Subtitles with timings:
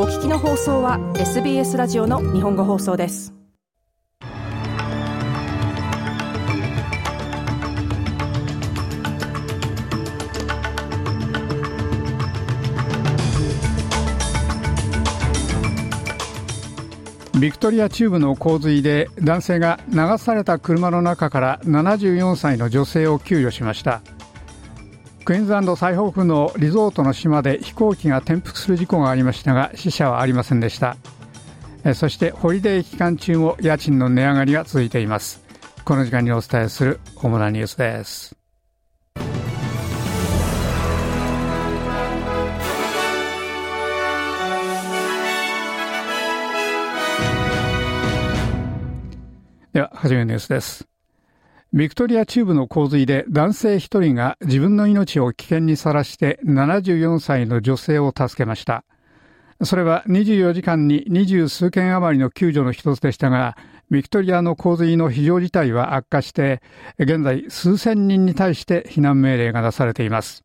[0.00, 3.34] お聞きの放送は SBS ラジオの日本語放送です。
[17.40, 24.00] ビクトリア中部の洪水で男性が流された車の中から74歳の女性を救助しました。
[25.28, 30.96] クイーンズランド最北部のリゾートの島で飛行機が転覆する事故がありましたが死者はありませんでした。
[31.94, 35.44] そしてホリデー期間中も家賃の値上がりが続いています。
[35.84, 38.34] この時間にお伝えする主なニュースです。
[49.74, 50.88] では、はじめのニュースです。
[51.74, 58.84] ビクトリア中部の洪水で男性1人が自分の命を危険にさらして74歳の女性を助けました。
[59.62, 63.54] それは24時間に二十数件余りの救助の一つでしたが、
[63.90, 66.62] ビクトリアの洪水の非常事態は悪化して、
[66.98, 70.44] 現在数千人に対して避難命令が出されています。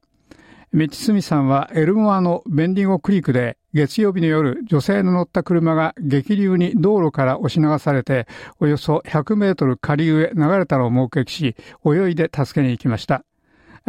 [0.74, 8.28] ミッチ・スミさんはエルモアのベンディゴクリークで月曜日の夜、女性の乗った車が激流に道路から押し流されて、
[8.60, 13.26] およそ100メートル下流へ流れたのを目撃し、泳いで助けに行きました。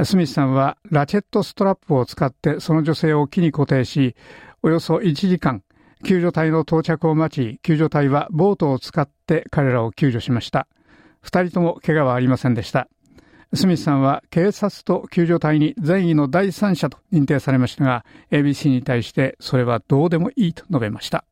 [0.02, 4.16] スミスさんはラチェットストラップを使ってその女性を木に固定し、
[4.62, 5.62] およそ1時間、
[6.02, 10.66] 救助隊の到着を待ち、救助隊はボートを使って彼らを救助しました。
[11.20, 12.88] 二人とも怪我はありませんでした。
[13.54, 21.24] スミスさんは警察と救助隊に善意の第三者と認定されましたが、ABC に対してそれはどうでもいいと述べました。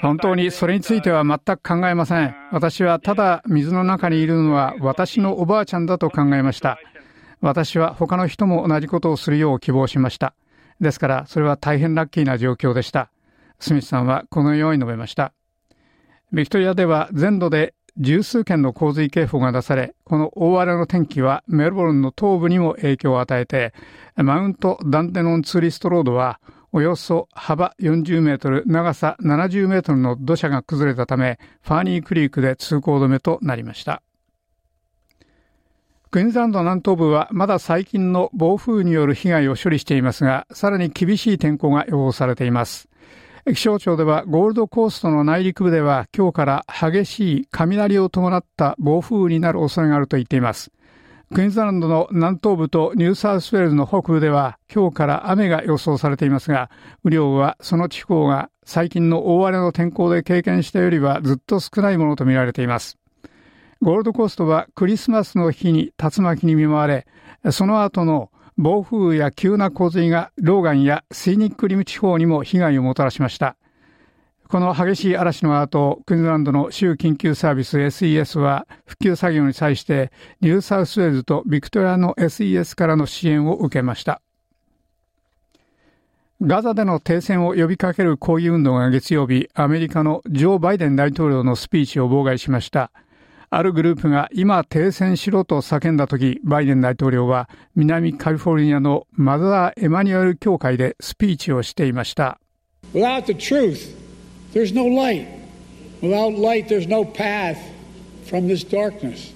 [0.00, 2.34] 本当にそれについては全く考えません。
[2.52, 6.78] 私はただ水の中にいるのは私のおばあちゃんだと考えました。
[7.40, 10.34] 私は他の人も同じことをするよう希望しました。
[10.80, 13.10] ですからそれは大変ラッキーな状況でした。
[13.58, 15.32] スミスさんはこのように述べました。
[16.32, 23.72] ビクトリアでは全土で十数件の洪水警報が出され、この大荒れの天気はメルボルンの東部にも影響を与えて、
[24.16, 26.40] マウント・ダンテノンツーリストロードは、
[26.72, 34.02] およそ幅40メートル、長さ70メートルの土砂が崩れたため、ファーニークリークで通行止めとなりました。
[36.10, 42.88] クイーンズランド南東部はまだ最近の暴風による被害を処理していますが、さらに厳しい天候が予報されています。
[43.52, 50.72] 気象庁ではゴールドコーストの内陸部では今日から激しい雷を伴った暴風雨になる恐れがあると言っています。
[51.34, 56.70] クイーンズランドの南東部とニューサウスウェールズの北部では今日から雨が予想されていますが、
[57.04, 62.96] 雨量はその地方が最近の大荒れの天候で経験したよりはずっと少ないものとみられています。
[63.82, 67.06] ゴールドコーストはクリスマスの日に竜巻に見舞われ、
[67.52, 73.56] その後の暴風雨や急な洪水がローガンやシーニックリム地方にも被害をもたらしました。
[74.48, 84.20] この激しい嵐の後、クイーンズランドの州緊急サービス SES は復旧作業に際してニューサウスウェールズとビクトリアの SES からの支援を受けました。
[86.40, 92.92] ガザでの停戦を呼びかける抗議運動が月曜日、アメリカのジョー・バイデン大統領のスピーチを妨害しました。
[93.50, 102.40] あるグループが今停戦しろと叫んだ時、バイデン大統領は南カリフォルニアのマザー・エマニュエル教会でスピーチをしていました。
[102.92, 103.96] Without the truth,
[104.52, 105.26] there's no light.
[106.00, 107.56] Without light, there's no path
[108.26, 109.34] from this darkness.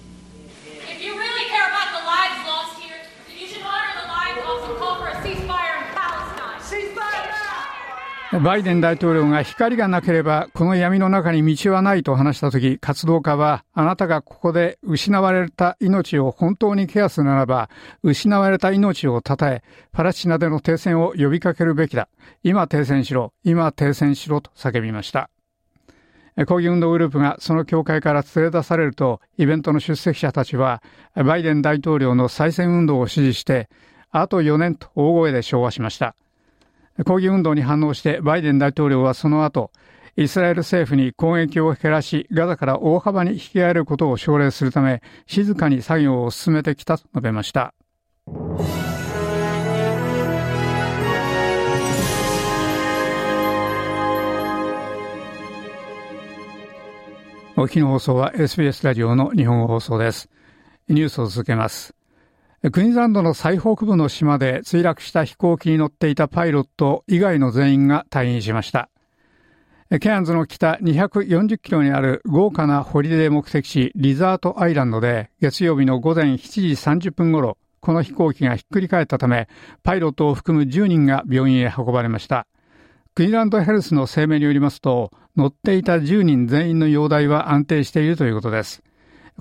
[8.30, 17.70] バイデン大統領が光がなければこの闇の中に道はないと話したとき、活動家はあなたがここで失われた命を本当にケアするならば、
[18.02, 19.62] 失われた命を称え、
[19.92, 22.10] パラスチナでの停戦を呼びかけるべきだ。
[22.42, 23.32] 今停戦しろ。
[23.44, 25.30] 今停戦しろと叫びました。
[26.46, 30.82] 抗議運動グループがその教会から連れ出されると、イベントの出席者たちは、
[31.14, 33.70] バイデン大統領の再選運動を支持して、
[34.10, 36.14] あと4年と大声で昭和しました。
[37.04, 39.70] 抗議運動に反応してバイデン大統領はその後、
[40.16, 47.72] イスラエル政府に攻撃を減らし、ガザから大幅に引き上げることを奨励するため、静かに作業を進めてきたと述べました。
[57.56, 60.28] お日の放送は SBS ラジオの日本放送です。
[60.88, 61.97] ニュースを続けます。
[62.60, 68.90] クイーンズランドの最北部の島で墜落した飛行機に乗っていたパイロット以外の全員が退院しました。
[70.00, 79.48] ケアンズの北240キロにある豪華なホリデー目的地リザードアイランドで月曜日の午前7時30分ごろ、この飛行機がひっくり返ったため、
[79.84, 82.48] パイロットを含む10人が病院へ運ばれました。
[83.14, 88.82] クイーンズランドヘルスの声明によりますと、乗っていた10人全員の容体は安定しているということです。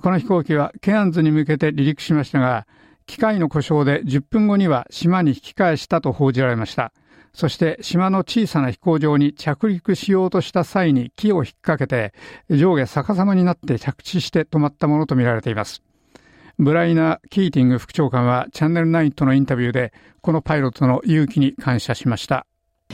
[0.00, 2.68] この飛行機はケアンズに向けて離陸しましたが、
[3.08, 6.92] 機械の故障で10分後には島に引き返したと報じられました。
[7.32, 12.12] そして島の小さな飛行場に着陸しようとした際に木を引っ掛けて
[12.50, 15.82] 上下逆さまになって着地して止まったものとみられています。
[16.58, 22.46] ブライナ・キーティング副長官はチャンネル9とのインタビューでこのパイロットの勇気に感謝しました。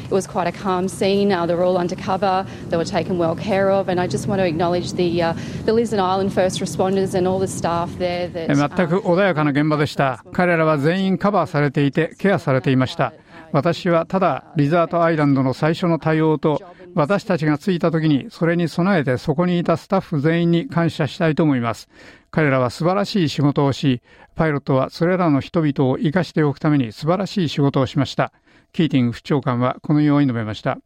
[0.04, 1.32] It was quite a calm scene.
[1.32, 2.46] Uh, they were all undercover.
[2.68, 3.88] They were taken well care of.
[3.88, 7.38] And I just want to acknowledge the, uh, the Lizard Island first responders and all
[7.38, 8.28] the staff there.
[8.28, 10.22] That, 全く穏やかな現場でした。
[10.32, 13.14] 彼らは全員カバーされていてケアされていました。
[13.52, 16.60] 私はただリザートアイランドの最初の対応と
[16.94, 21.88] 私たちが着いた時にそれに備えてそこにいたスタッフ全員に感謝したいと思います。
[22.30, 24.02] 彼らは素晴らしい仕事をし、
[24.34, 28.32] パイロットはそれらの人々を生かしておくために素晴らしい仕事をしました。
[28.74, 30.78] キーティング副長官はこのように述べました。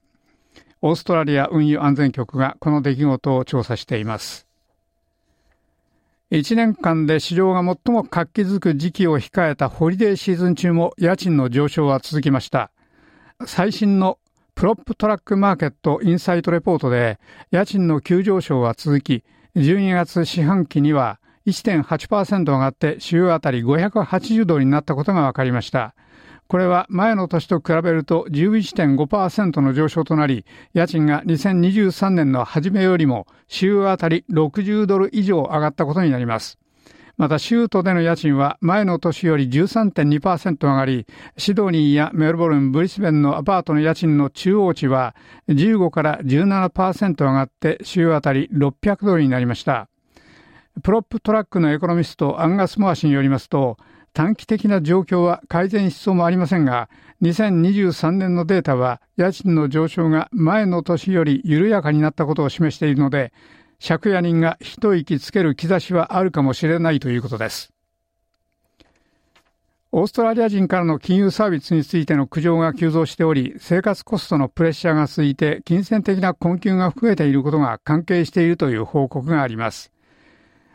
[0.82, 4.46] オーストラリア運輸安全局がこの出来事を調査しています。
[6.30, 12.70] 1年間で市場が最も活気づく時期を控えたホリデーシーズン中も家賃の上昇は続きました。
[13.46, 14.18] 最新の
[14.54, 17.18] プロップトラックマーケットインサイトレポートで
[17.50, 19.24] 家賃の急上昇は続き、
[19.56, 25.94] 12月四半期には1.8%上がって週あたり580ドルになったことが分かりました。
[26.48, 36.58] これは前の年と比べると11.5%の上昇となり、家賃が2023年の初めよりも週あたり60ドル以上上がったことになります。
[37.18, 41.06] また、州都での家賃は前の年より13.2%上がり、
[41.36, 45.14] シドニーやメルボルン、ブリスベンのアパートの家賃の中央値は
[45.48, 49.88] 15から17%上がって週あたり600ドルになりました。
[50.82, 53.76] プロップトラックのエコノミストアンガス・モア氏によりますと、
[54.18, 56.90] 短期的な状況は改善しそうもありませんが、
[57.22, 63.32] 2023年のデータは家賃の上昇が前の年より緩やかになったことを示しているので、
[63.80, 67.72] 借家人が一息つける兆しはあるかもしれないということです。
[69.92, 79.92] オーストラリア人からの金融サービスについての苦情が急増しており、生活コストのプレッシャーが続いて、金銭的な困窮が増えていることが関係しているという報告があります。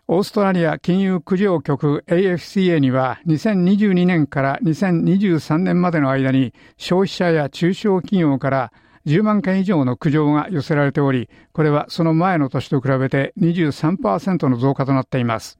[0.09, 8.73] オーストラリア金融苦情局 AFCA には2022年から2023年までの間に消費者や中小企業から
[9.05, 15.57] 10万件以上の苦情が寄せられており、これはその前の年と比べて23%の増加となっています。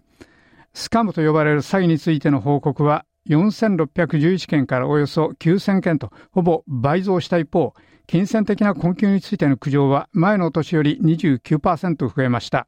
[0.74, 7.74] スカムと呼ばれる詐欺についての報告は4611件からおよそ9000件とほぼ倍増した一方、
[8.08, 12.68] 金銭的な困窮についての苦情は前の年より29%増えました。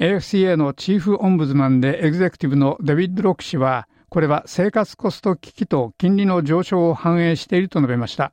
[0.00, 8.32] AFCA のチーフオンブズマンでエグゼクティブのデビッド・ロック氏は、これは生活コスト危機と金利の上昇を反映していると述べました。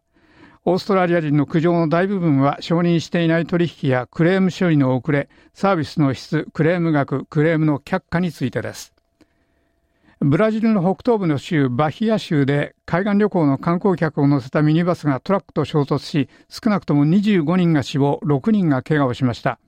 [0.65, 8.95] オーストラリア人の苦情の大部分は承認していない取引やクレーム処理の遅れ、サービスの質、クレーム額、クレームの却下についてです。
[10.19, 19.59] ブラジルの北東部の州バヒア州で海岸旅行の観光客を乗せたミニバスがトラックと衝突し、少なくとも25人が死亡、6人が怪我をしました。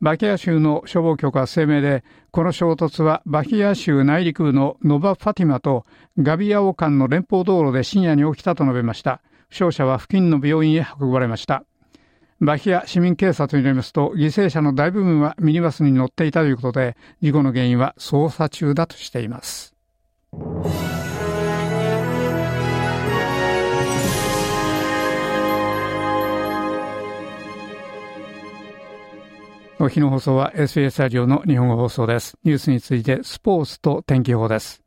[0.00, 5.84] バキア州の消防局は声明で、この衝突はバキア州内陸部のノバ・ファティマと
[6.18, 9.20] ガビアオ間の連邦道路で深夜に起きたと述べました。
[9.48, 11.64] 負傷者は付近の病院へ運ばれました。
[12.40, 19.77] バヒア市民警察によりますと、犠牲者の大部分はミニバスに乗っていたということで、事故の原因は捜査中だとしています。
[29.80, 32.36] お日の放送は SBS ラジオの日本語放送です。
[32.42, 34.82] ニュースについてスポーツと天気予報です。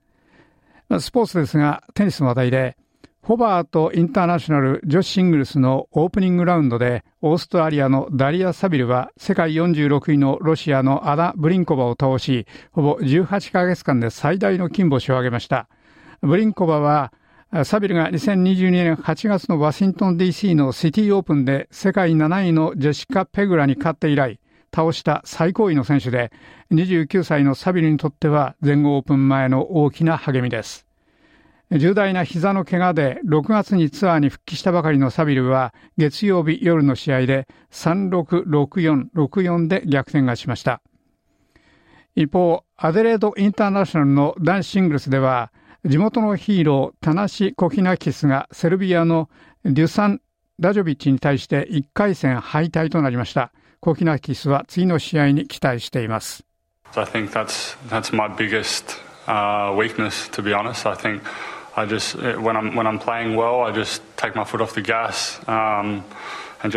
[1.00, 2.77] スポーツですが、テニスの話題で、
[3.21, 15.69] ホバートインターナショナル女子シングルスのオープニングラウンドで、オーストラリアのダリア・サビルは世界46位のロシアのアダ・ブリンコバを倒し、ほぼ18ヶ月間で最大の金星を挙げました。
[16.21, 17.13] ブリンコバは
[17.63, 24.40] サビルが2022年8月のワシントン DC のシティオープンで世界7位のジェシカ・ペグラに勝って以来、
[24.73, 26.31] 倒した最高位の選手で、
[26.71, 30.87] 29歳のサビルにとっては全豪オープン前の大きな励みです。
[31.71, 40.81] 重大な膝の怪我で6月にツアーに復帰したばかりのサビルは月曜日夜の試合で3664-64で逆転がしました。
[42.13, 45.53] 一方、アデレードインターナショナルの男子シングルスでは
[45.85, 49.29] 地元のヒーロー、タナシ・コヒナキスがセルビアの
[49.63, 50.21] デュサン・
[50.59, 56.45] ラジョビッチに対して1回戦敗退となりましたコキナキスは次の試合に期待しています
[56.95, 58.97] I think that's that's my biggest
[59.27, 61.21] uh, weakness to be honest I think
[61.75, 64.81] I just when I'm when I'm playing well I just take my foot off the
[64.81, 66.03] gas um,
[66.61, 66.69] 正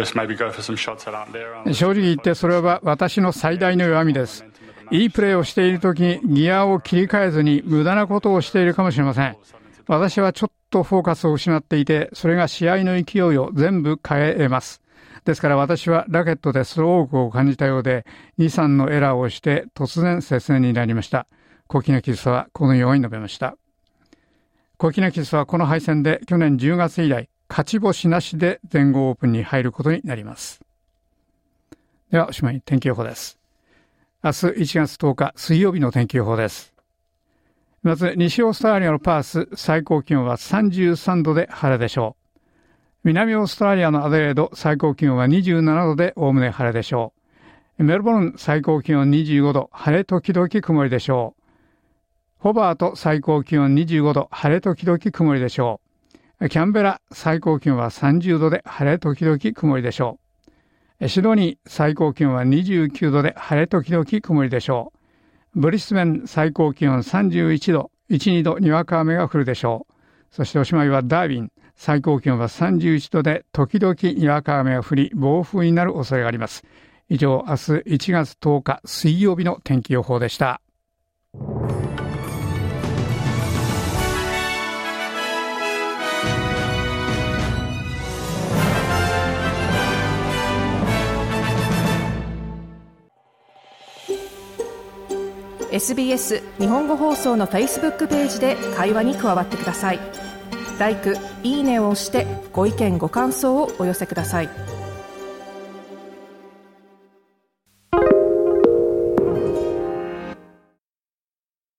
[1.90, 4.46] 直言ってそれは私の最大の弱みです。
[4.90, 9.36] いいプレーをしている時にギアを切り替えずに無駄なことをしているかもしれません。
[9.86, 14.80] 私はちょっとフォーカスを失っていて、それが試合の勢いを全部変えます。
[15.24, 18.04] ですから私はラケットでスロークを感じたようで、
[18.38, 21.26] 2、3のエラーをして突然接戦になりました。
[21.66, 23.56] コキナキスはこのように述べました。
[24.76, 30.60] コキナキスはこの敗戦で去年10月以来、勝ち星なしで全豪オープンに入ることになります。
[32.10, 33.38] では、おしまいに天気予報です。
[34.22, 36.74] 明日1月10日水曜日の天気予報です。
[37.82, 42.23] まず、西オーストラリアのパース、最高気温は33度で晴れでしょう。
[43.04, 47.12] 南オーストラリアのアデレード、最高気温は27度でおおむね晴れでしょ
[47.78, 47.84] う。
[47.84, 51.42] メルボルン、最高気温25度、晴れ時々曇りでしょう。
[52.38, 55.82] ホバート、最高気温25度、晴れ時々曇りでしょ
[56.40, 56.48] う。
[56.48, 60.18] キャンベラ最高気温は30度で晴れ時々曇りでしょ
[60.98, 61.06] う。
[61.06, 64.94] シドニー最高気温は29度で晴れ時々曇りでしょ
[65.54, 65.60] う。
[65.60, 69.94] ブリスベン最高気温31度、1、2度にわか雨が降るでしょう。
[70.34, 76.64] そしておしまいはダービン最高気温は31度で時々にわか雨が降り暴風になる恐れがあります。
[77.08, 80.60] 以上、明日1月10日水曜日の天気予報でした。
[95.74, 99.98] SBS 日本語放送の Facebook ページで会話に加わってください。
[100.78, 100.96] L i
[101.42, 104.73] いいねを押してご意見ご感想をお寄せください。